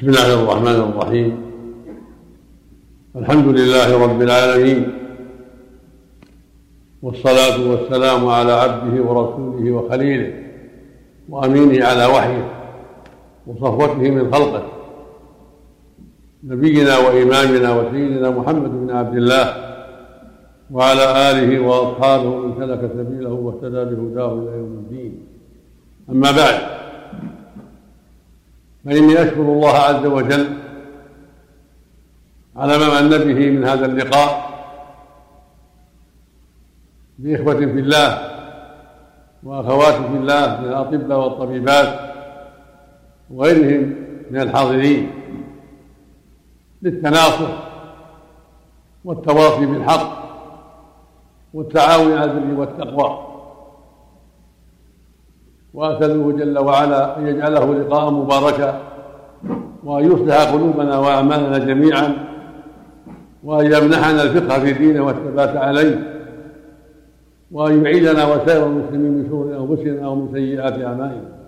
[0.00, 1.30] بسم الله الرحمن الرحيم.
[3.16, 4.92] الحمد لله رب العالمين.
[7.02, 10.32] والصلاة والسلام على عبده ورسوله وخليله
[11.28, 12.44] وأمينه على وحيه
[13.46, 14.62] وصفوته من خلقه.
[16.44, 19.46] نبينا وإمامنا وسيدنا محمد بن عبد الله
[20.70, 25.26] وعلى آله وأصحابه من سلك سبيله واهتدى بهداه إلى يوم الدين.
[26.10, 26.79] أما بعد
[28.84, 30.56] فإني أشكر الله عز وجل
[32.56, 34.50] على ما من به من هذا اللقاء
[37.18, 38.30] بإخوة في الله
[39.42, 42.10] وأخوات في الله من الأطباء والطبيبات
[43.30, 43.94] وغيرهم
[44.30, 45.10] من الحاضرين
[46.82, 47.70] للتناصح
[49.04, 50.20] والتواصي بالحق
[51.54, 53.29] والتعاون على البر والتقوى.
[55.74, 58.80] وأسأله جل وعلا أن يجعله لقاء مباركا
[59.84, 62.14] وان يصلح قلوبنا وأعمالنا جميعا
[63.44, 66.16] وأن يمنحنا الفقه في دينه والثبات عليه
[67.50, 71.40] وأن يعيدنا وسائر المسلمين من شرور أنفسنا ومن سيئات أعمالنا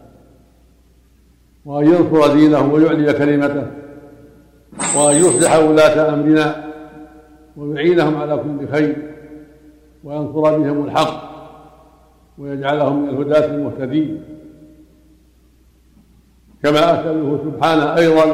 [1.64, 3.66] وأن ينصر دينه ويعلي كلمته
[4.96, 6.64] وأن يصلح ولاة أمرنا
[7.56, 8.96] ويعينهم على كل خير
[10.04, 11.31] وينصر بهم الحق
[12.38, 14.24] ويجعلهم من الهداة المهتدين.
[16.62, 18.24] كما أسأله سبحانه أيضا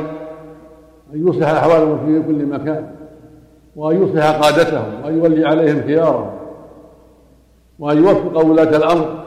[1.15, 2.91] أن يصلح أحوال المسلمين في كل مكان
[3.77, 6.31] وأن يصلح قادتهم وأن يولي عليهم خيارهم
[7.79, 9.25] وأن يوفق ولاة الأمر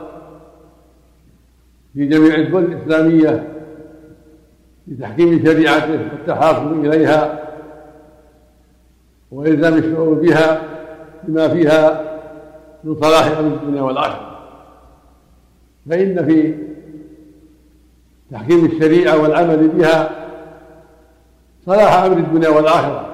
[1.94, 3.48] في جميع الدول الإسلامية
[4.88, 7.42] لتحكيم شريعته والتحاكم إليها
[9.30, 10.62] وإلزام الشعور بها
[11.22, 12.12] بما فيها
[12.84, 14.31] من صلاح أمر الدنيا والآخرة.
[15.90, 16.54] فإن في
[18.30, 20.10] تحكيم الشريعة والعمل بها
[21.66, 23.06] صلاح أمر الدنيا والآخرة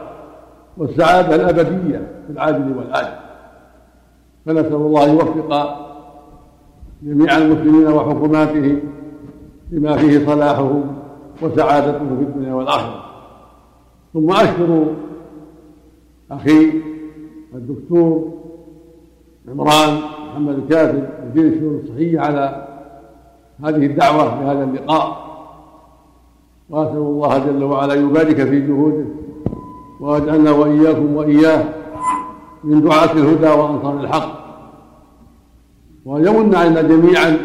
[0.77, 3.17] والسعادة الأبدية في العاجل والآجل
[4.47, 5.79] فنسأل الله أن يوفق
[7.03, 8.79] جميع المسلمين وحكوماته
[9.71, 10.99] بما فيه صلاحهم
[11.43, 13.05] وسعادتهم في الدنيا والآخرة.
[14.15, 14.95] ثم أشكر
[16.31, 16.73] أخي
[17.55, 18.33] الدكتور
[19.49, 20.01] عمران
[20.39, 22.67] محمد الكاتب مدير الشؤون الصحية على
[23.65, 25.29] هذه الدعوة في هذا اللقاء.
[26.71, 29.05] وأسأل الله جل وعلا يبارك في جهوده
[30.01, 31.65] ويجعلنا وإياكم وإياه
[32.65, 34.39] من دعاة الهدى وأنصار الحق.
[36.05, 37.39] وأن يمن علينا جميعا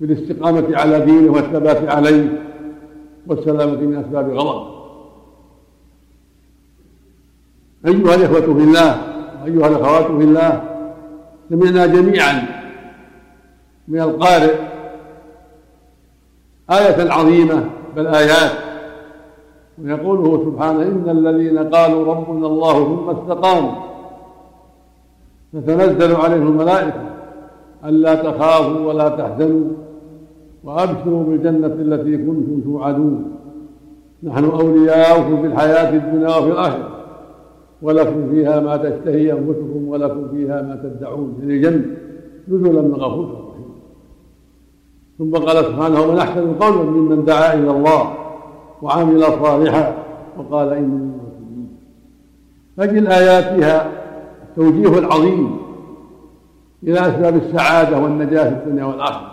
[0.00, 2.42] بالاستقامة على دينه والثبات عليه
[3.26, 4.74] والسلامة من أسباب غضب
[7.86, 9.02] أيها الإخوة في الله
[9.42, 10.73] وأيها الأخوات في الله
[11.50, 12.42] سمعنا جميعا
[13.88, 14.54] من القارئ.
[16.70, 17.64] آية عظيمة
[17.96, 18.52] بل آيات.
[19.82, 23.72] ويقوله سبحانه إن الذين قالوا ربنا الله ثم استقاموا.
[25.52, 27.02] تتنزل عليهم الملائكة
[27.84, 29.70] ألا تخافوا ولا تحزنوا
[30.64, 33.36] وأبشروا بالجنة التي كنتم توعدون.
[34.22, 36.93] نحن أولياؤكم في الحياة الدنيا وفي الآخرة.
[37.82, 41.36] ولكم فيها ما تشتهي أنفسكم ولكم فيها ما تدعون.
[41.40, 41.96] يعني الجنه
[42.48, 43.64] نزلا من غفور رحيم.
[45.18, 48.14] ثم قال سبحانه ومن أحسن قولا ممن دعا إلى الله
[48.82, 49.94] وعمل صالحا
[50.38, 51.68] وقال إني من المسلمين
[52.76, 53.90] فهذه الآيات فيها
[54.42, 55.56] التوجيه العظيم
[56.82, 59.30] إلى أسباب السعادة والنجاة في الدنيا والآخرة.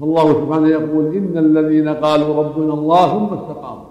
[0.00, 3.84] فالله سبحانه يقول إن الذين قالوا ربنا الله ثم استقاموا.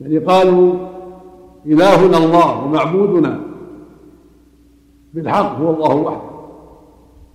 [0.00, 0.74] يعني قالوا
[1.66, 3.40] إلهنا الله ومعبودنا
[5.14, 6.32] بالحق هو الله وحده.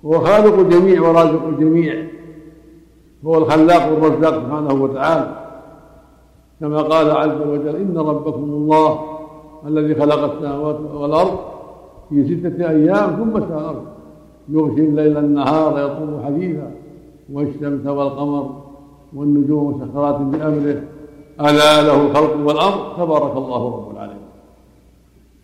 [0.05, 2.07] هو خالق الجميع ورازق الجميع.
[3.25, 5.47] هو الخلاق والرزاق سبحانه وتعالى.
[6.59, 8.99] كما قال عز وجل إن ربكم الله
[9.67, 11.39] الذي خلق السماوات والأرض
[12.09, 13.85] في ستة أيام ثم استوى الأرض.
[14.49, 16.71] يغشي الليل النهار يطلب حديثا
[17.33, 18.61] والشمس والقمر
[19.15, 20.83] والنجوم مسخرات بأمره.
[21.41, 24.27] ألا له الخلق والأمر تبارك الله رب العالمين.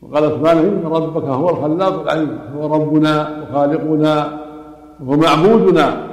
[0.02, 4.40] وقال سبحانه إن ربك هو الخلاق العليم هو ربنا وخالقنا
[5.06, 6.08] وهو معبودنا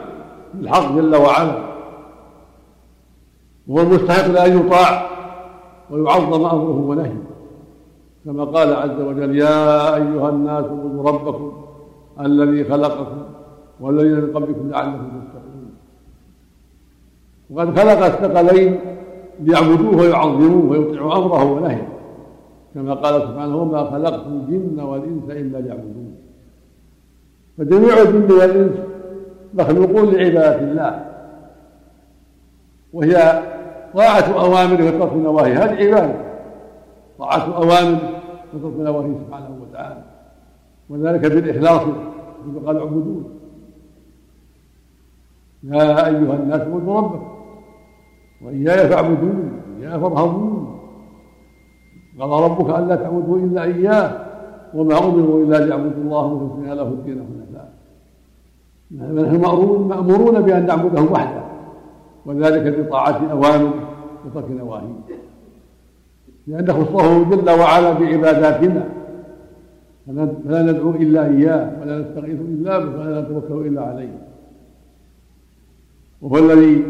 [0.54, 1.56] بالحق جل وعلا.
[3.68, 5.10] وهو المستحق لأن يطاع
[5.90, 7.22] ويعظم أمره ونهيه.
[8.24, 11.52] كما قال عز وجل يا أيها الناس اعبدوا ربكم
[12.20, 13.22] الذي خلقكم
[13.80, 15.70] والذين من قبلكم لعلكم تتقون.
[17.50, 18.80] وقد خلق الثقلين
[19.40, 21.88] ليعبدوه ويعظموه ويطيعوا أمره ونهيه.
[22.74, 26.16] كما قال سبحانه وما خلقت الجن والإنس إلا ليعبدون.
[27.58, 28.72] فجميع الجن والإنس
[29.54, 31.06] مخلوقون لعبادة الله.
[32.92, 33.42] وهي
[33.94, 35.64] طاعة أوامره وترك نواهيه.
[35.64, 36.14] هذه عبادة.
[37.18, 38.22] طاعة أوامره
[38.54, 40.02] وترك نواهيه سبحانه وتعالى.
[40.90, 41.82] وذلك بالإخلاص
[42.44, 43.24] كما قال اعبدون
[45.62, 47.39] يا أيها الناس اعبدوا ربكم.
[48.42, 50.80] وإياي فاعبدون وإياي فارهبون.
[52.20, 54.26] قال ربك ألا تعبدوا إلا إياه
[54.74, 57.72] وما أمروا إلا ليعبدوا الله مخلصين له الدين حنفاء.
[58.96, 59.40] نحن
[59.88, 61.42] مأمورون بأن نعبده وحده
[62.26, 63.74] وذلك بطاعة أوامره
[64.26, 65.00] وترك نواهيه
[66.46, 68.88] لأن نخصه جل وعلا بعباداتنا.
[70.44, 74.18] فلا ندعو إلا إياه ولا نستغيث إلا به ولا نتوكل إلا عليه.
[76.22, 76.84] وهو الذي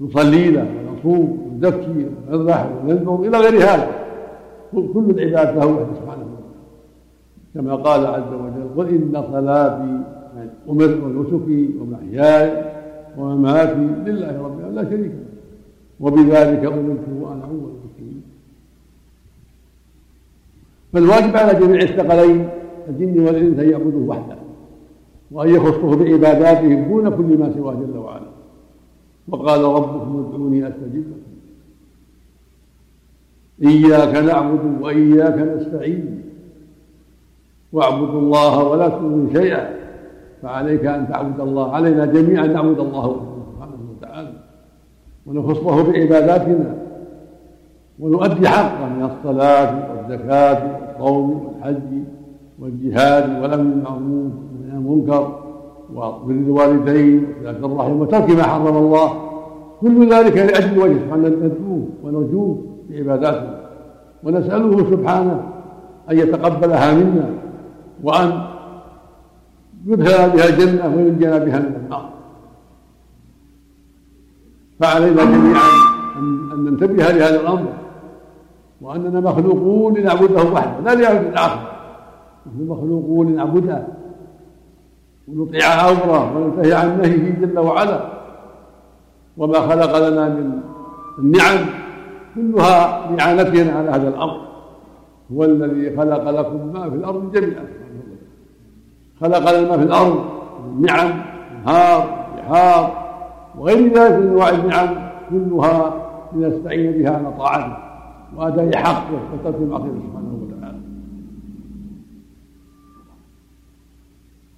[0.00, 3.90] نصلي له ونصوم ونزكي ونذبح وننذر إلى غير هذا.
[4.72, 6.54] كل العباد له وحده سبحانه وتعالى
[7.54, 10.00] كما قال عز وجل قل إن صلاتي
[10.70, 12.64] أمرت ونسكي ومحياي
[13.18, 15.24] ومماتي لله رب العالمين لا شريك له.
[16.00, 18.22] وبذلك أمرت وأنا أول المسلمين
[20.92, 22.48] فالواجب على جميع الثقلين
[22.88, 24.36] الجن والإنس أن يعبدوه وحده
[25.30, 28.33] وأن يخصه بعباداتهم دون كل ما سواه جل وعلا.
[29.28, 31.24] وقال ربكم ادعوني أستجب لكم.
[33.68, 36.22] إياك نعبد وإياك نستعين.
[37.72, 39.70] واعبدوا الله ولا تشركوا شيئا.
[40.42, 44.32] فعليك أن تعبد الله علينا جميعا أن نعبد الله سبحانه وتعالى.
[45.26, 46.76] ونخصه بعباداتنا.
[48.00, 52.02] ونؤدي حقه من الصلاة والزكاة والصوم والحج
[52.58, 55.43] والجهاد والأمر بالمعروف والنهي عن المنكر.
[55.94, 59.10] وبر الوالدين وصلة الرحم وترك ما حرم الله.
[59.80, 63.60] كل ذلك لأجل وجه سبحانه ندعوه ونرجوه بعباداتنا
[64.24, 65.52] ونسأله سبحانه
[66.10, 67.30] أن يتقبلها منا
[68.02, 68.42] وأن
[69.86, 72.10] يدخل بها الجنة وينجينا بها من النار.
[74.80, 75.68] فعلينا جميعا
[76.52, 77.66] أن ننتبه لهذا الأمر
[78.80, 81.60] وأننا مخلوقون لنعبده وحده لا ليعبد الآخر
[82.46, 83.86] نحن مخلوقون لنعبده.
[85.28, 88.00] ونطيع أمره وننتهي عن نهيه جل وعلا.
[89.36, 90.60] وما خلق لنا من
[91.18, 91.66] النعم
[92.34, 94.40] كلها لإعانتنا على هذا الأمر.
[95.32, 97.64] هو الذي خلق لكم ما في الأرض جميعا.
[99.20, 100.24] خلق لنا ما في الأرض
[100.80, 101.10] نعم
[101.52, 103.04] انهار بحار
[103.58, 104.88] وغير ذلك من أنواع النعم
[105.30, 105.94] كلها
[106.32, 107.76] لنستعين بها على طاعته.
[108.36, 110.43] وأداء حقه وترك المعصية سبحانه وتعالى.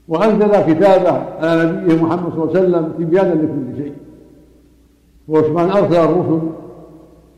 [0.08, 3.92] وأنزل كتابه على نبيه محمد صلى الله عليه وسلم تبيانا لكل شيء.
[5.46, 6.40] سبحانه أرسل الرسل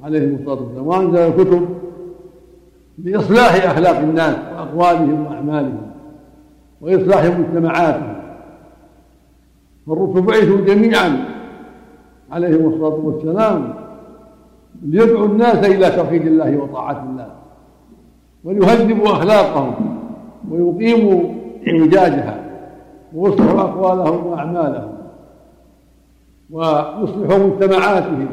[0.02, 1.68] عليهم الصلاة والسلام وأنزل الكتب
[3.04, 5.80] لإصلاح أخلاق الناس وأقوالهم وأعمالهم
[6.80, 8.14] وإصلاح مجتمعاتهم.
[9.86, 11.24] فالرسل بعثوا جميعا
[12.30, 13.74] عليهم الصلاة والسلام
[14.82, 17.28] ليدعوا الناس إلى توحيد الله وطاعة الله
[18.44, 19.98] وليهذبوا أخلاقهم
[20.50, 21.22] ويقيموا
[21.68, 22.47] إعجاجها
[23.14, 24.92] ويصلحوا أقوالهم وأعمالهم
[26.50, 28.28] ويصلحوا مجتمعاتهم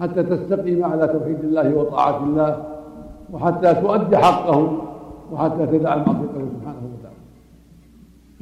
[0.00, 2.64] حتى تستقيم على توحيد الله وطاعة الله
[3.32, 4.78] وحتى تؤدي حقه
[5.32, 7.16] وحتى تدع معصيته سبحانه وتعالى.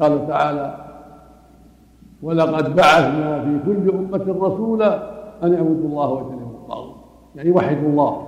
[0.00, 0.76] قال تعالى
[2.22, 5.10] ولقد بعثنا في كل أمة رسولا
[5.42, 6.94] أن اعبدوا الله واجتنبوا الطاغوت.
[7.36, 8.26] يعني وحدوا الله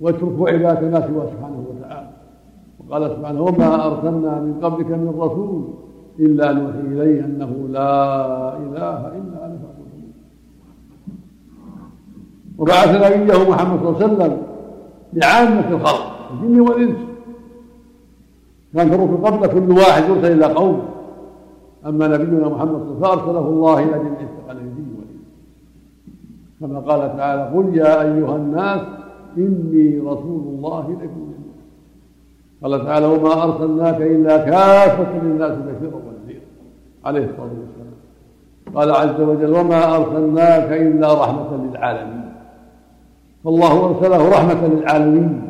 [0.00, 2.10] واتركوا عبادة ما سواه سبحانه وتعالى.
[2.88, 5.64] وقال سبحانه وما أرسلنا من قبلك من رسول
[6.18, 10.12] إلا نوحي إليه أنه لا إله إلا أنا فاعبدون
[12.58, 14.42] وبعث نبيه محمد صلى الله عليه وسلم
[15.12, 16.96] لعامة الخلق الجن والإنس.
[18.74, 20.82] كان الرسل قبل كل واحد يرسل إلى قوم
[21.86, 25.24] أما نبينا محمد صلى الله عليه وسلم فأرسله الله إلى جميع الثقلين الجن والإنس.
[26.60, 28.80] كما قال تعالى قل يا أيها الناس
[29.36, 31.27] إني رسول الله إليكم.
[32.62, 36.40] قال تعالى وما أرسلناك إلا كافة للناس بشيرا ونذيرا.
[37.04, 37.94] عليه الصلاة والسلام.
[38.74, 42.32] قال عز وجل وما أرسلناك إلا رحمة للعالمين.
[43.44, 45.42] فالله أرسله رحمة للعالمين.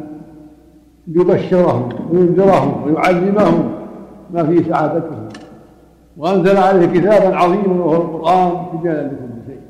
[1.07, 3.71] ليبشرهم وينذرهم ويعلمهم
[4.31, 5.29] ما في سعادتهم.
[6.17, 9.61] وأنزل عليه كتابا عظيما وهو القرآن تبيانا لكل شيء.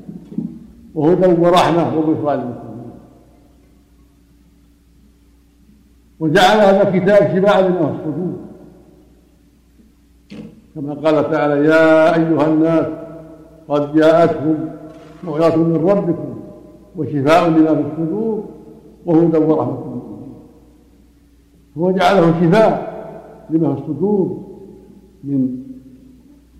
[0.95, 2.68] وهدى ورحمة وبشرى للمسلمين
[6.19, 8.33] وجعل هذا الكتاب شفاء لما في الصدور
[10.75, 12.85] كما قال تعالى يا أيها الناس
[13.69, 14.55] قد جاءتكم
[15.23, 16.39] موعظة من ربكم
[16.95, 18.45] وشفاء لما في الصدور
[19.05, 20.33] وهدى ورحمة للمؤمنين
[21.77, 22.89] هو جعله شفاء
[23.49, 24.37] لما في الصدور
[25.23, 25.57] من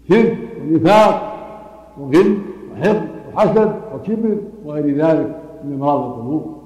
[0.10, 1.34] كذب ونفاق
[2.00, 2.38] وغل
[2.72, 3.02] وحقد
[3.36, 6.59] وحسد وكبر وغير ذلك من أمراض القلوب.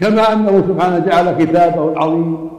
[0.00, 2.50] كما أنه سبحانه جعل كتابه العظيم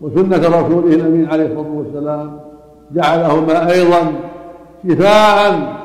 [0.00, 2.40] وسنة رسوله الأمين عليه الصلاة والسلام
[2.94, 4.12] جعلهما أيضا
[4.88, 5.78] شفاء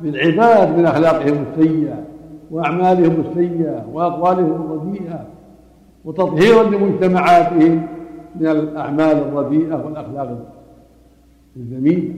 [0.00, 2.02] للعباد من أخلاقهم السيئة
[2.50, 5.24] وأعمالهم السيئة وأقوالهم الرديئة
[6.04, 7.86] وتطهيرا لمجتمعاتهم
[8.40, 10.38] من الأعمال الرديئة والأخلاق
[11.56, 12.14] الذميمه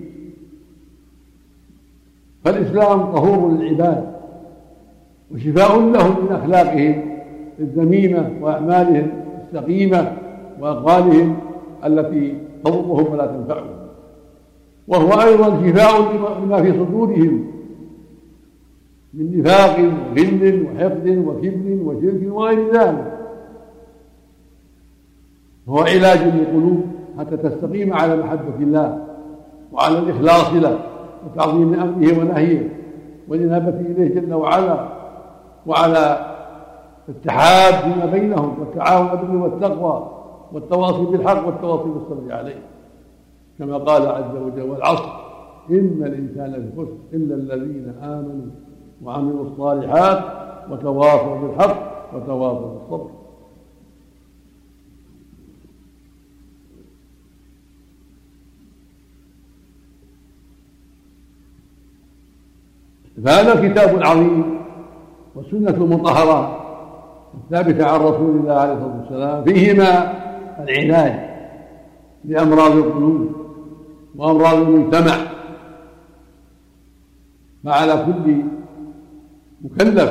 [2.45, 4.15] فالإسلام طهور للعباد
[5.35, 7.14] وشفاء لهم من أخلاقهم
[7.59, 9.11] الذميمه وأعمالهم
[9.47, 10.13] السقيمة
[10.61, 11.37] وأقوالهم
[11.85, 13.75] التي تضرهم ولا تنفعهم.
[14.89, 17.45] وهو أيضا شفاء لما في صدورهم
[19.15, 23.13] من نفاق وغل وحقد وكبر وشرك وغير ذلك.
[25.69, 26.85] هو علاج للقلوب
[27.19, 29.07] حتى تستقيم على محبة الله
[29.73, 30.79] وعلى الإخلاص له
[31.27, 32.69] وتعظيم أمره ونهيه
[33.29, 34.89] والإنابة إليه جل وعلا
[35.67, 36.34] وعلى
[37.09, 40.11] التحاب فيما بينهم والتعاون بالبر والتقوى
[40.53, 42.63] والتواصي بالحق والتواصي بالصبر عليه.
[43.59, 45.09] كما قال عز وجل والعصر
[45.71, 48.51] إن الإنسان لفي خسر إلا الذين آمنوا
[49.05, 50.25] وعملوا الصالحات
[50.71, 51.77] وتواصوا بالحق
[52.15, 53.11] وتواصوا بالصبر.
[63.25, 64.61] فهذا الكتاب العظيم
[65.35, 66.64] والسنة المطهرة
[67.45, 70.13] الثابتة عن رسول الله عليه الصلاة والسلام فيهما
[70.61, 71.15] العلاج
[72.25, 73.33] لأمراض القلوب
[74.17, 75.15] وأمراض المجتمع.
[77.65, 78.43] فعلى كل
[79.65, 80.11] مكلف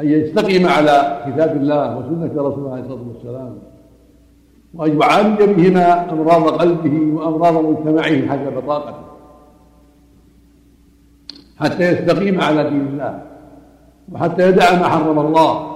[0.00, 3.58] أن يستقيم على كتاب الله وسنة رسول الله عليه الصلاة والسلام
[4.74, 9.02] وأن يعالج بهما أمراض قلبه وأمراض مجتمعه حسب طاقته
[11.60, 13.22] حتى يستقيم على دين الله
[14.12, 15.71] وحتى يدع ما حرم الله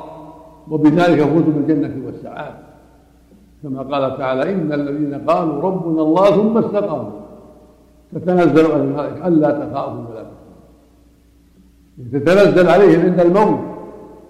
[0.70, 2.58] وبذلك يفوز بالجنة والسعادة.
[3.62, 7.20] كما قال تعالى إن الذين قالوا ربنا الله ثم استقاموا.
[8.12, 12.12] تتنزل على الملائكة ألا تخافوا ولا تحزنوا.
[12.12, 13.58] تتنزل عليهم عند الموت.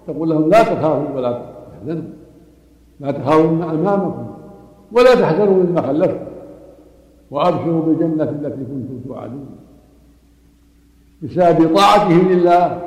[0.07, 1.41] تقول لهم لا تخافوا ولا
[1.71, 2.09] تحزنوا.
[2.99, 4.27] لا تخافوا مما أمامكم
[4.91, 6.27] ولا تحزنوا مما خلفتم.
[7.31, 9.49] وأبشروا بالجنة التي كنتم توعدون.
[11.21, 12.81] بسبب طاعتهم لله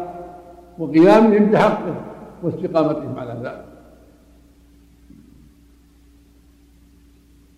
[0.78, 1.94] وقيامهم بحقه.
[2.42, 3.64] واستقامتهم على ذلك.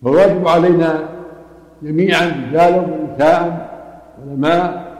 [0.03, 1.09] فالواجب علينا
[1.83, 3.69] جميعا رجالا ونساء
[4.21, 4.93] علماء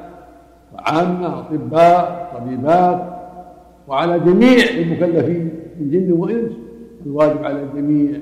[0.73, 3.13] وعامة أطباء طبيبات
[3.87, 5.49] وعلى جميع المكلفين
[5.79, 6.51] من جن وإنس
[7.05, 8.19] الواجب على الجميع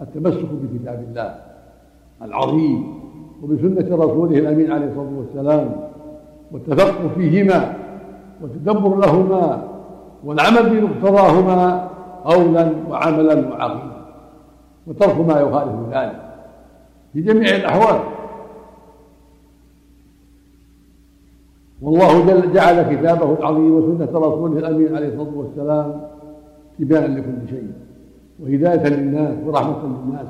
[0.00, 1.34] التمسك بكتاب الله
[2.22, 2.94] العظيم
[3.42, 5.76] وبسنة رسوله الأمين عليه الصلاة والسلام
[6.52, 7.76] والتفقه فيهما
[8.42, 9.73] والتدبر لهما
[10.24, 11.90] والعمل بمقتضاهما
[12.24, 14.04] قولا وعملا وعقيدا
[14.86, 16.20] وترك ما يخالف ذلك
[17.12, 18.00] في جميع الأحوال.
[21.82, 26.00] والله جل جعل كتابه العظيم وسنة رسوله الأمين عليه الصلاة والسلام
[26.78, 27.72] تبانا لكل شيء
[28.40, 30.26] وهداية للناس ورحمة للناس.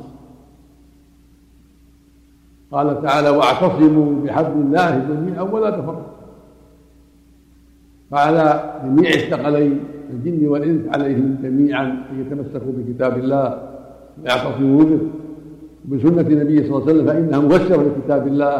[2.72, 6.13] قال تعالى واعتصموا بحبل الله جميعا ولا تفرقوا.
[8.14, 8.46] فعلى
[8.84, 9.80] جميع الثقلين
[10.12, 13.46] الجن والإنس عليهم جميعا ان يتمسكوا بكتاب الله
[14.22, 14.98] ويعتصموا به.
[15.84, 18.54] وبسنه النبي صلى الله عليه وسلم فانها مبشره بكتاب الله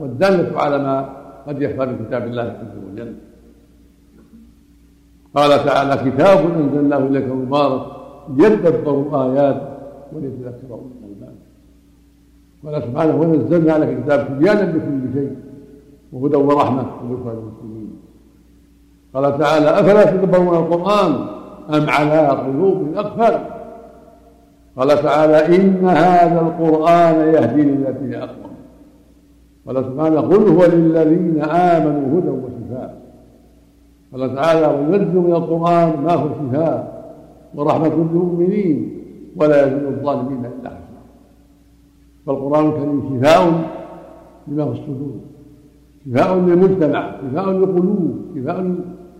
[0.00, 0.96] والدالة على ما
[1.46, 3.14] قد يخفى من كتاب الله عز وجل.
[5.34, 7.82] قال تعالى كتاب أنزلناه إليك مبارك
[8.36, 9.68] ليدبروا اياته
[10.12, 11.34] وليتذكر اولو الألباب.
[12.64, 15.36] قال سبحانه ونزلنا عليك كتاب تبيانا لكل شيء
[16.12, 17.85] وهدى ورحمة وذكرى للمسلمين
[19.16, 21.12] قال تعالى أفلا تدبرون القرآن
[21.74, 23.38] أم على قلوب أقفل؟
[24.76, 28.56] قال تعالى إن هذا القرآن يهدي للتي هي اقوم
[29.66, 32.96] قال سبحانه قل هو للذين آمنوا هدى وشفاء.
[34.12, 36.96] قال تعالى وينزل من القرآن ما هو شفاء
[37.54, 39.00] ورحمة للمؤمنين
[39.36, 41.00] ولا يزيد الظالمين إلا حسنا
[42.26, 43.52] فالقرآن الكريم شفاء
[44.48, 45.16] لما في الصدور
[46.06, 48.74] شفاء للمجتمع شفاء للقلوب شفاء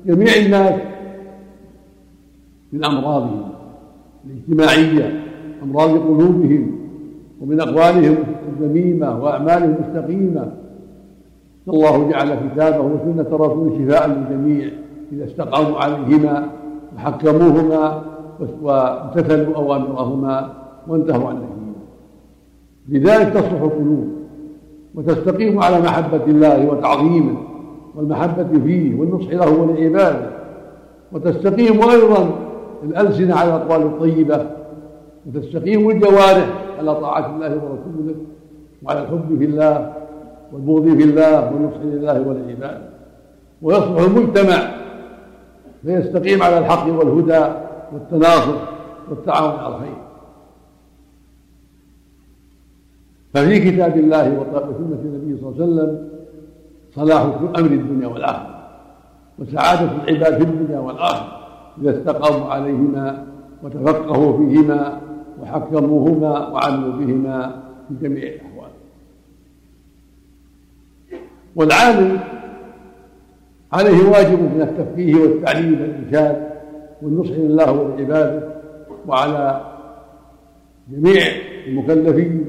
[0.07, 0.81] جميع الناس
[2.73, 3.43] من أمراضهم
[4.27, 5.23] الاجتماعية
[5.63, 6.79] أمراض قلوبهم
[7.41, 8.17] ومن أقوالهم
[8.49, 10.53] الذميمة وأعمالهم المستقيمة
[11.69, 14.71] الله جعل كتابه وسنة رسوله شفاء للجميع
[15.13, 16.51] إذا استقاموا عليهما
[16.97, 18.03] وحكموهما
[18.63, 20.53] وامتثلوا أوامرهما
[20.89, 21.77] وانتهوا عن نهيهما
[22.89, 24.09] لذلك تصلح القلوب
[24.95, 27.37] وتستقيم على محبة الله وتعظيمه.
[27.97, 30.31] والمحبة فيه والنصح له ولعباده
[31.13, 32.39] وتستقيم أيضا
[32.83, 34.47] الألسنة على الأقوال الطيبة
[35.27, 36.49] وتستقيم الجوارح
[36.79, 38.15] على طاعة الله ورسوله
[38.83, 39.93] وعلى الحب في الله
[40.53, 42.89] والبغض في الله والنصح لله ولعباده
[43.63, 44.71] ويصلح المجتمع
[45.85, 47.55] فيستقيم على الحق والهدى
[47.93, 48.57] والتناصر
[49.11, 49.97] والتعاون على الخير.
[53.35, 56.16] ففي كتاب الله وسنة النبي صلى الله عليه وسلم
[56.97, 57.23] صلاح
[57.59, 58.69] أمر الدنيا والآخرة
[59.39, 61.39] وسعادة العباد في الدنيا والآخرة
[61.83, 63.27] إذا استقاموا عليهما
[63.63, 65.01] وتفقهوا فيهما
[65.43, 68.71] وحكموهما وعملوا بهما في جميع الأحوال.
[71.57, 72.19] والعامل
[73.73, 76.49] عليه واجب من التفقيه والتعليم والإرشاد
[77.03, 78.49] والنصح لله ولعباده
[79.07, 79.61] وعلى
[80.91, 81.23] جميع
[81.67, 82.45] المكلفين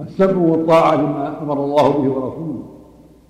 [0.00, 2.73] السمع والطاعة لما أمر الله به ورسوله.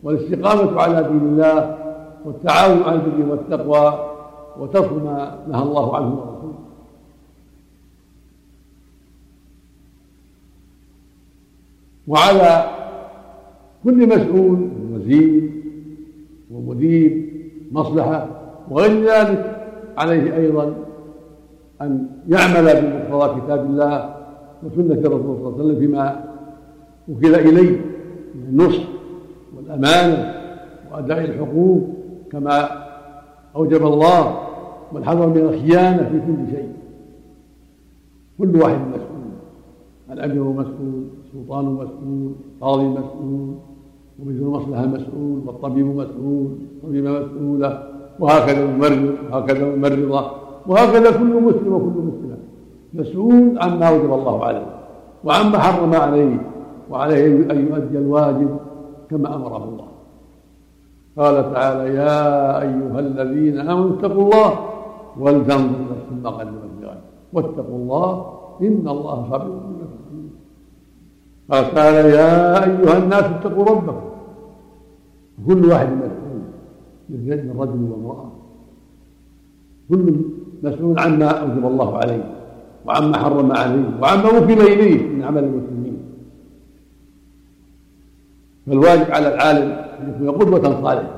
[0.05, 1.79] والاستقامة على دين الله
[2.25, 4.11] والتعاون على البر والتقوى
[4.59, 6.55] وترك ما نهى الله عنه ورسوله.
[12.09, 12.65] وعلى
[13.85, 15.51] كل مسؤول وزير
[16.51, 17.31] ومدير
[17.73, 18.29] مصلحة
[18.71, 20.75] وغير ذلك عليه أيضا
[21.83, 24.15] أن يعمل بمقتضى كتاب الله
[24.63, 26.25] وسنة الرسول صلى الله عليه وسلم فيما
[27.09, 27.81] وكل إليه
[28.35, 28.94] من النصح
[29.65, 30.35] والأمانة
[30.93, 31.81] وأداء الحقوق
[32.33, 32.69] كما
[33.57, 34.39] أوجب الله
[34.93, 36.73] والحذر من الخيانة في كل شيء.
[38.39, 39.25] كل واحد مسؤول
[40.11, 43.55] الأمير مسؤول السلطان مسؤول القاضي مسؤول
[44.19, 46.49] ومثل المصلحة مسؤول والطبيب مسؤول
[46.83, 47.83] والطبيبة مسؤولة
[48.21, 50.31] وهكذا الممرض وهكذا الممرضة
[50.67, 52.37] وهكذا كل مسلم وكل مسلمة.
[52.95, 54.67] مسؤول عما وجب الله عليه
[55.25, 56.37] وعما حرم عليه
[56.91, 58.57] وعليه أن يؤدي الواجب
[59.15, 59.89] كما أمره الله.
[61.19, 62.19] قال تعالى يا
[62.67, 64.51] أيها الذين آمنوا اتقوا الله
[65.23, 67.03] ولتنظر نفس ما قدمت لغد.
[67.33, 68.09] واتقوا الله
[68.67, 70.31] إن الله خبير بما تعملون.
[71.51, 74.09] قال تعالى يا أيها الناس اتقوا ربكم.
[75.47, 76.43] كل واحد مسؤول
[77.11, 78.31] من رجل وامرأة
[79.89, 80.05] كل
[80.63, 82.25] مسؤول عما أوجب الله عليه
[82.87, 85.74] وعما حرم عليه وعما وكل إليه من عمل المسلمين.
[88.67, 91.11] فالواجب على العالم أن يكون قدوة صالحة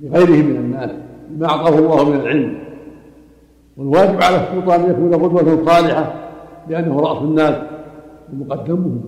[0.00, 0.90] لغيره من الناس
[1.30, 2.58] بما أعطاه الله من العلم.
[3.76, 6.14] والواجب على السلطان أن يكون قدوة صالحة
[6.68, 7.54] لأنه رأس الناس
[8.32, 9.00] ومقدمهم.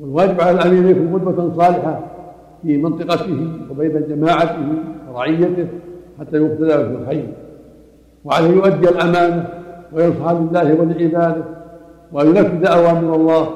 [0.00, 2.00] والواجب على الأمير أن يكون قدوة صالحة
[2.62, 4.68] في منطقته وبين جماعته
[5.10, 5.68] ورعيته
[6.20, 7.28] حتى يقتدى في الخير.
[8.24, 9.48] وعليه يؤدي الأمانة
[9.92, 11.44] وينصح لله ولعباده
[12.12, 13.48] وينفذ أوامر الله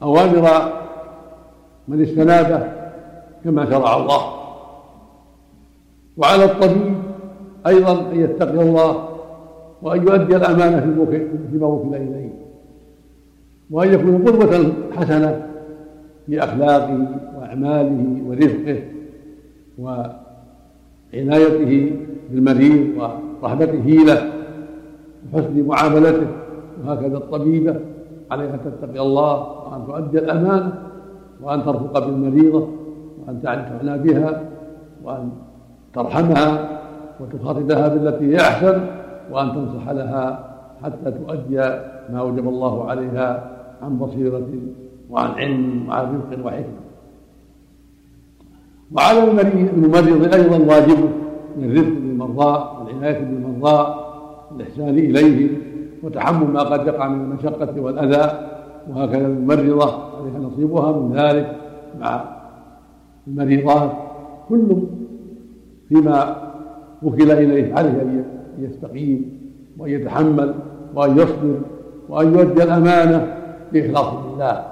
[0.00, 0.72] وأوامر
[1.88, 2.68] من استنابه
[3.44, 4.22] كما شرع الله.
[6.16, 6.94] وعلى الطبيب
[7.66, 9.08] أيضا أن يتقي الله
[9.82, 10.80] وأن يؤدي الأمانة
[11.50, 12.30] فيما وكل إليه.
[13.70, 15.46] وأن يكون قدوة حسنة
[16.26, 17.06] في أخلاقه
[17.36, 18.82] وأعماله ورزقه
[19.78, 21.72] وعنايته
[22.30, 22.86] بالمريض
[23.42, 24.32] ورحمته له
[25.32, 26.26] وحسن معاملته.
[26.84, 27.76] وهكذا الطبيبة
[28.30, 29.34] عليها أن تتقي الله
[29.66, 30.72] وأن تؤدي الأمانة
[31.42, 32.68] وأن ترفق بالمريضة
[33.26, 34.42] وأن تعتنى بها
[35.04, 35.30] وأن
[35.94, 36.68] ترحمها
[37.20, 38.80] وتخاطبها بالتي هي أحسن
[39.30, 41.56] وأن تنصح لها حتى تؤدي
[42.12, 44.48] ما وجب الله عليها عن بصيرة
[45.10, 46.86] وعن علم وعن رزق وحكمة.
[48.92, 49.18] وعلى
[49.74, 51.08] الممرض أيضا واجبه
[51.56, 53.94] من الرزق بالمرضى والعناية بالمرضى
[54.50, 58.48] والإحسان إليهم وتحمل ما قد يقع من المشقة والأذى
[58.90, 61.56] وهكذا الممرضة عليها نصيبها من ذلك
[62.00, 62.24] مع
[63.26, 63.92] المريضات
[64.48, 64.82] كل
[65.88, 66.36] فيما
[67.02, 68.24] وكل إليه عليه أن
[68.58, 69.38] يستقيم
[69.78, 70.54] وأن يتحمل
[70.94, 71.60] وأن يصبر
[72.08, 73.36] وأن يؤدي الأمانة
[73.72, 74.64] بإخلاص لله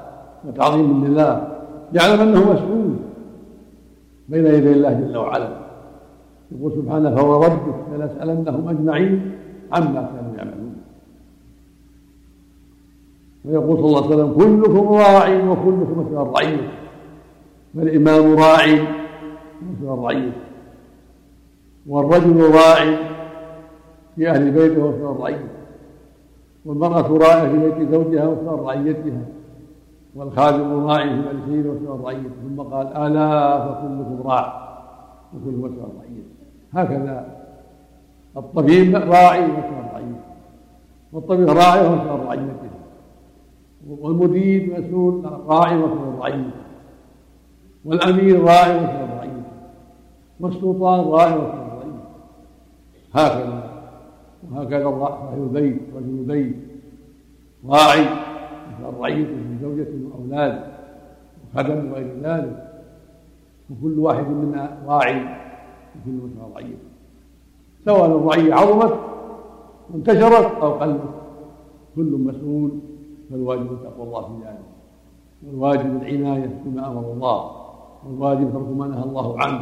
[0.48, 1.48] وتعظيم لله.
[1.92, 2.94] يعلم أنه مسؤول
[4.28, 5.48] بين يدي الله جل وعلا.
[6.52, 9.32] يقول سبحانه فهو ربك لنسألنهم أجمعين
[9.72, 10.23] عما كانوا
[13.44, 16.68] ويقول صلى الله عليه وسلم كلكم راع وكلكم مسؤول رعيته
[17.76, 18.87] فالإمام راع
[19.62, 20.33] مسؤول رعيته
[21.87, 22.98] والرجل راع
[24.16, 25.48] في أهل بيته ومسؤول رعيته
[26.64, 29.22] والمرأة راعية في بيت زوجها ومسؤول رعيتها؟
[30.14, 34.64] والخادم راعي في مال سيده ومسؤول رعيته ثم قال ألا فكلكم راع
[35.35, 36.24] وكل مسؤول رعيته
[36.72, 37.26] هكذا
[38.37, 40.20] الطبيب راعي ومسؤول رعيته
[41.12, 42.73] والطبيب راعي ومسؤول رعيته.
[43.88, 46.51] والمدير مسؤول راعي ومسؤول عن رعيته
[47.85, 49.42] والأمير راع وكان الرعية
[50.40, 52.05] والسلطان راع وكان الرعية
[53.14, 53.70] هكذا
[54.51, 56.57] وهكذا صاحب البيت رجل البيت
[57.68, 60.62] راعي مثل الرعية من زوجة وأولاد
[61.55, 62.70] وخدم وغير ذلك.
[63.70, 66.77] وكل واحد منا راعي وكل مثل رعية
[67.85, 68.94] سواء الرعية عظمت
[69.90, 71.01] وانتشرت أو قلت
[71.97, 72.70] كل مسؤول
[73.30, 74.64] فالواجب تقوى الله في ذلك.
[75.46, 77.50] والواجب العناية بما أمر الله.
[78.06, 79.60] والواجب ترك ما نهى الله عنه.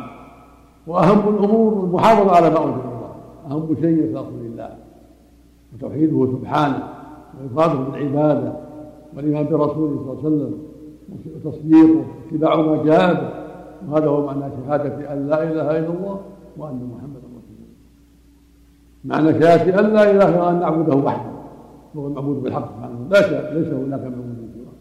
[0.87, 3.13] وأهم الأمور المحافظة على ما أنزل الله.
[3.51, 4.77] أهم شيء إخلاص لله.
[5.75, 6.89] وتوحيده سبحانه.
[7.43, 8.53] وإفراده بالعبادة.
[9.17, 10.59] والإيمان برسوله صلى الله عليه وسلم.
[11.37, 12.05] وتصديقه.
[12.33, 13.29] واتباع ما جاء به.
[13.89, 16.21] وهذا هو معنى شهادة أن لا إله إلا الله
[16.57, 17.73] وأن محمدا رسول الله.
[19.05, 21.32] معنى شهادة أن لا إله إلا أن نعبده وحده.
[21.97, 22.69] هو المعبود بالحق.
[22.77, 24.73] سبحانه لا ليس هناك معبود سواه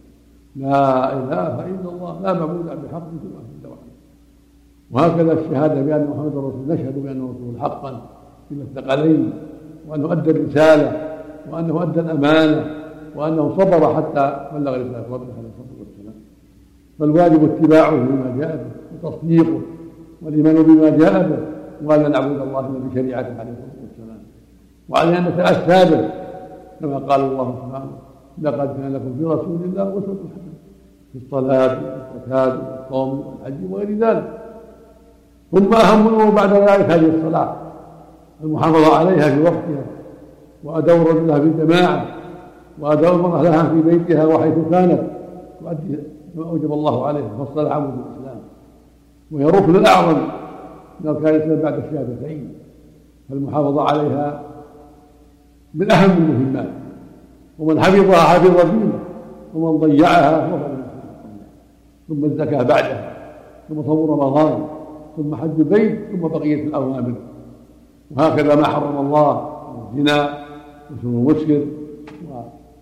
[0.56, 3.92] لا إله إلا الله لا معبود بحق سواه إلا وحده
[4.92, 8.02] وهكذا الشهادة بأن محمد رسول نشهد بانه رسول حقا
[8.50, 9.34] في الثقلين
[9.88, 11.18] وأنه أدى الرسالة
[11.52, 12.66] وأنه أدى الأمانة
[13.16, 16.16] وأنه صبر حتى بلغ رسالة ربه عليه الصلاه والسلام
[17.00, 19.62] فالواجب اتباعه بما جاء به وتصديقه
[20.22, 21.40] والإيمان بما جاء به
[21.84, 24.20] وألا نعبد الله بشريعته عليه الصلاة والسلام.
[24.90, 26.21] وعلى أن نتأسى به
[26.82, 27.92] كما قال الله سبحانه
[28.42, 30.54] لقد كان لكم في رسول الله أسوة حسنة
[31.14, 34.42] في الصلاة والزكاة والصوم والحج وغير ذلك.
[35.52, 37.56] ثم أهم الأمور بعد ذلك هذه الصلاة
[38.44, 39.84] المحافظة عليها في وقتها
[40.64, 42.06] وأداء لها في الجماعة
[42.80, 45.02] وأداء لها في بيتها وحيث كانت
[45.60, 45.98] تؤدي
[46.36, 48.42] ما أوجب الله عليها فالصلاة عمود الإسلام
[49.32, 50.18] وهي ركن الأعظم
[51.02, 52.54] من أركان الإسلام بعد الشهادتين
[53.30, 54.42] فالمحافظة عليها
[55.74, 56.70] من أهم المهمات
[57.60, 59.00] ومن حفظها حفظ دينه
[59.54, 60.60] ومن ضيعها فهو
[62.08, 63.14] ثم الزكاة بعدها
[63.70, 64.66] ثم صوم رمضان
[65.18, 67.14] ثم حج البيت ثم بقية الأوامر.
[68.18, 69.50] وهكذا ما حرم الله
[69.96, 70.30] من الزنا
[70.92, 71.66] وشرب المسكر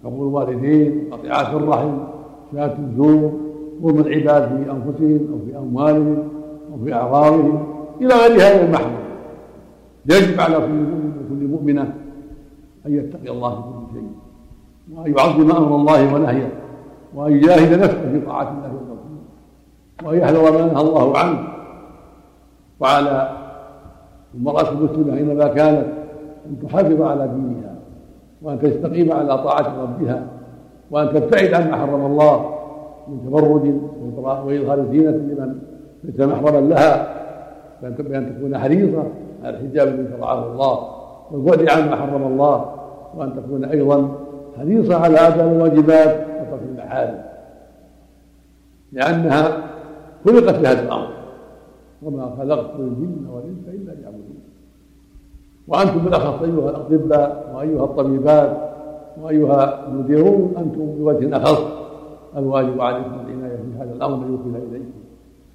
[0.04, 1.98] وقبول الوالدين وقطيعات الرحم
[2.52, 3.32] شهادة الزور
[3.82, 6.24] ظلم العباد في أنفسهم أو في أموالهم
[6.72, 7.64] أو في أعراضهم.
[8.02, 8.92] إلى غير هذا المحرم.
[10.06, 11.94] يجب على كل مؤمن وكل مؤمنة
[12.90, 14.12] أن يتقي الله في كل شيء
[14.98, 16.52] وأن يعظم أمر الله ونهيه
[17.16, 19.00] وأن يجاهد نفسه في طاعة الله ورسوله
[20.04, 21.48] وأن يحذر ما نهى الله عنه.
[22.80, 23.30] وعلى
[24.36, 25.86] المرأة المسلمة أينما كانت
[26.46, 27.76] أن تحافظ على دينها
[28.42, 30.28] وأن تستقيم على طاعة ربها
[30.92, 32.56] وأن تبتعد عما حرم الله
[33.08, 33.74] من تبرج
[34.46, 35.60] وإظهار زينة لمن
[36.04, 37.20] ليس محرما لها
[37.82, 39.04] بأن تكون حريصة
[39.44, 40.80] على الحجاب الذي شرعه الله
[41.32, 42.79] والبعد عما حرم الله.
[43.16, 44.16] وأن تكون أيضا
[44.58, 47.22] حريصة على أداء الواجبات وترك المحارم.
[48.92, 49.58] لأنها
[50.26, 51.08] خلقت لهذا الأمر.
[52.04, 54.40] وما خلقت الجن والإنس إلا ليعبدون.
[55.68, 58.58] وأنتم بالأخص أيها الأطباء وأيها الطبيبات
[59.22, 61.62] وأيها المديرون أنتم بوجه أخص
[62.38, 64.92] الواجب عليكم العناية في هذا الأمر الذي إليكم.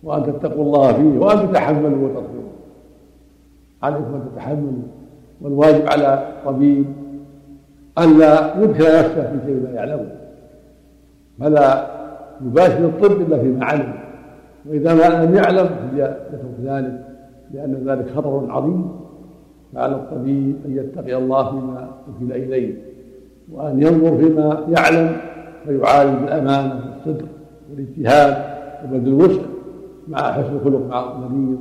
[0.03, 2.51] وأن تتقوا الله فيه وأن تتحملوا وتصبروا
[3.83, 4.83] عليكم أن تتحملوا.
[5.41, 6.85] والواجب على الطبيب
[7.99, 10.07] ألا يدخل نفسه في شيء لا يعلمه
[11.41, 11.87] فلا
[12.47, 13.93] يباشر الطب إلا فيما علم.
[14.67, 17.05] وإذا ما لم يعلم يترك ذلك
[17.55, 19.05] لأن ذلك خطر عظيم.
[19.75, 22.75] فعلى الطبيب أن يتقي الله فيما وكل إليه
[23.53, 25.17] وأن ينظر فيما يعلم
[25.65, 27.27] فيعالج بالأمانة والصدق
[27.71, 28.37] والاجتهاد
[28.85, 29.43] وبذل الوسع
[30.09, 31.61] مع حسن الخلق مع المريض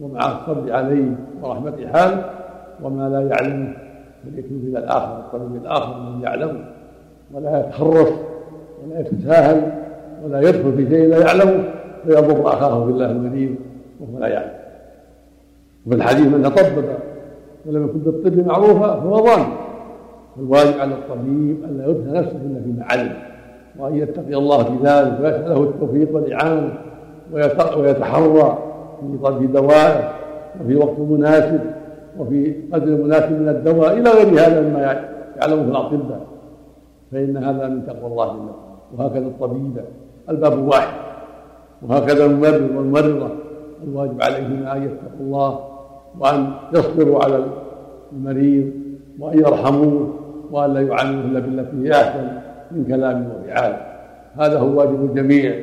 [0.00, 2.24] ومع الصبر عليه ورحمة حاله
[2.82, 3.74] وما لا يعلمه.
[4.24, 6.64] فليكن إلى الآخر الطبيب الآخر الذي يعلمه
[7.34, 8.08] ولا يتخرص
[8.84, 9.72] ولا يتساهل
[10.24, 11.64] ولا يدخل في شيء لا يعلمه
[12.04, 13.54] فيضر أخاه بالله المريض
[14.00, 14.52] وهو لا يعلم.
[15.86, 16.84] وفي الحديث من تطبب
[17.66, 19.52] ولم يكن بالطب معروفا فهو ظالم.
[20.36, 23.12] فالواجب على الطبيب الا يدخل نفسه إلا فيما علم
[23.78, 26.72] وأن يتقي الله في ذلك ويساله التوفيق والإعانة
[27.76, 28.58] ويتحرى
[29.00, 30.12] في طلب دوائه
[30.60, 31.60] وفي وقت مناسب.
[32.18, 34.80] وفي قدر مناسب من الدواء إلى غير هذا مما
[35.36, 36.20] يعلمه الأطباء.
[37.12, 38.48] فإن هذا من تقوى الله جل
[38.98, 39.76] وهكذا الطبيب
[40.28, 40.94] الباب واحد
[41.88, 43.28] وهكذا الممرض والممرضة.
[43.84, 45.58] الواجب عليهما أن يتقوا الله
[46.20, 47.44] وأن يصبروا على
[48.12, 48.70] المريض
[49.18, 50.14] وأن يرحموه
[50.50, 52.28] وأن لا يعاملوه إلا بالتي هي أحسن
[52.70, 53.76] من كلام وفعال.
[54.36, 55.54] هذا هو واجب الجميع.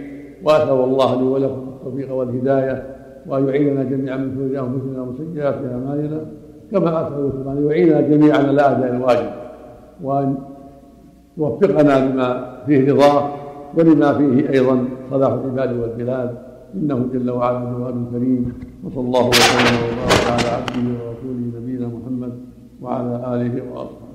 [0.44, 2.84] وأسأل الله لي ولكم التوفيق والهداية.
[3.30, 6.20] وأن يعيننا جميعا من شرور أنفسنا وسيئات أعمالنا
[6.72, 9.30] كما سبحانه أن يعيننا جميعا على اداء الواجب
[10.04, 10.36] وأن
[11.38, 12.30] يوفقنا لما
[12.66, 13.34] فيه رضاه
[13.78, 16.38] ولما فيه أيضا صلاح العباد والبلاد.
[16.76, 18.54] إنه جل وعلا جواد كريم.
[18.84, 22.34] وصلى الله وسلم وبارك على عبده ورسوله نبينا محمد
[22.82, 24.09] وعلى آله وأصحابه.